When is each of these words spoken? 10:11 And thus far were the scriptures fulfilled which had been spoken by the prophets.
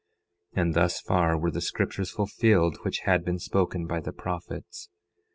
10:11 0.57 0.61
And 0.63 0.73
thus 0.73 0.99
far 0.99 1.37
were 1.37 1.51
the 1.51 1.61
scriptures 1.61 2.09
fulfilled 2.09 2.77
which 2.81 3.01
had 3.01 3.23
been 3.23 3.37
spoken 3.37 3.85
by 3.85 3.99
the 3.99 4.11
prophets. 4.11 4.89